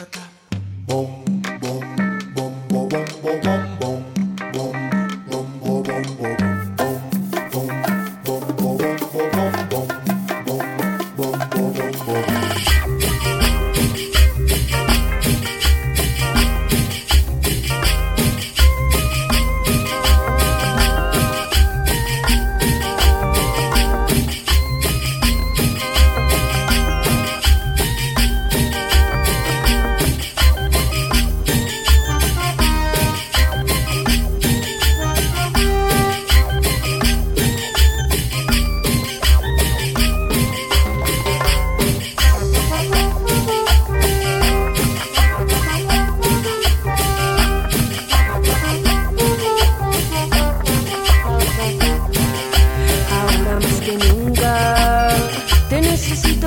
[0.00, 0.29] Bye-bye.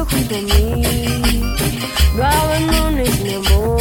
[0.04, 1.44] se cuida de mí.
[2.16, 3.78] Lo abandones, mi amor.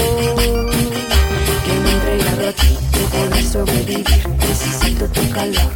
[1.64, 4.28] Que me he entregado a ti no poder sobrevivir.
[4.38, 5.72] Necesito tu calor.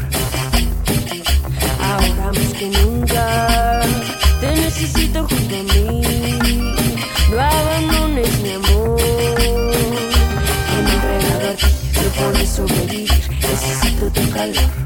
[1.81, 3.81] Ahora más que nunca
[4.41, 6.03] te necesito junto a mí.
[7.31, 8.97] No abandones, mi amor.
[8.97, 13.11] Que me he entregado a ti no poder sobrevivir.
[13.43, 14.86] Necesito tu calor.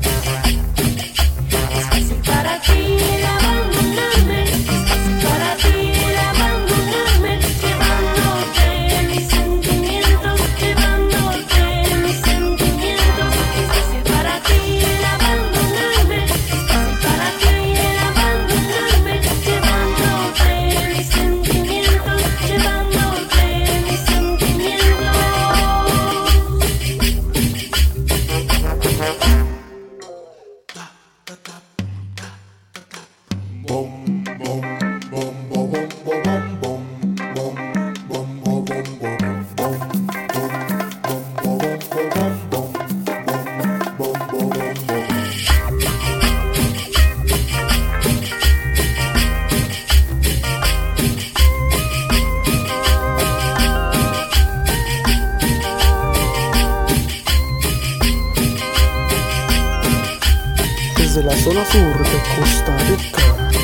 [61.15, 63.23] desde la zona sur de Costa Rica.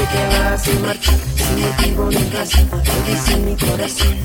[0.00, 4.16] Sé que vas a marchar, sin motivo ni razón, lo dice mi corazón.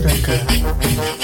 [0.00, 1.19] Tchuranga.